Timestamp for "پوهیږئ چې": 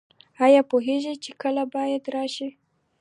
0.69-1.31